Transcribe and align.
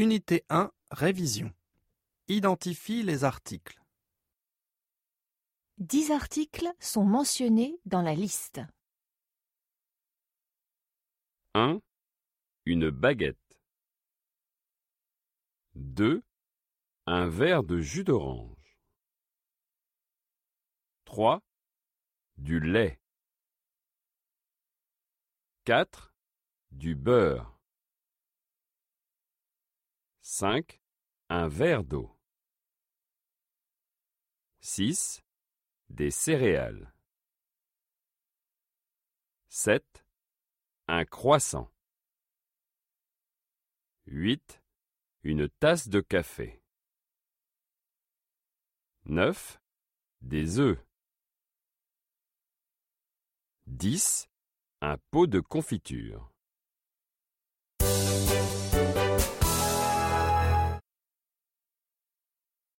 Unité 0.00 0.44
1, 0.48 0.70
révision. 0.92 1.52
Identifie 2.28 3.02
les 3.02 3.24
articles. 3.24 3.82
Dix 5.78 6.12
articles 6.12 6.72
sont 6.78 7.04
mentionnés 7.04 7.80
dans 7.84 8.00
la 8.00 8.14
liste. 8.14 8.60
1. 11.54 11.80
Une 12.64 12.90
baguette. 12.90 13.60
2. 15.74 16.22
Un 17.06 17.26
verre 17.26 17.64
de 17.64 17.80
jus 17.80 18.04
d'orange. 18.04 18.78
3. 21.06 21.42
Du 22.36 22.60
lait. 22.60 23.00
4. 25.64 26.14
Du 26.70 26.94
beurre. 26.94 27.57
5. 30.30 30.78
Un 31.30 31.48
verre 31.48 31.84
d'eau. 31.84 32.14
6. 34.60 35.22
Des 35.88 36.10
céréales. 36.10 36.92
7. 39.48 40.04
Un 40.86 41.06
croissant. 41.06 41.72
8. 44.04 44.62
Une 45.22 45.48
tasse 45.48 45.88
de 45.88 46.02
café. 46.02 46.62
9. 49.06 49.58
Des 50.20 50.58
œufs. 50.58 50.86
10. 53.66 54.28
Un 54.82 54.98
pot 55.10 55.26
de 55.26 55.40
confiture. 55.40 56.30